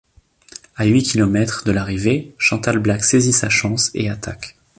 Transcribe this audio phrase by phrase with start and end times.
[0.77, 4.57] À huit kilomètres de l'arrivée, Chantal Blaak saisit sa chance et attaque.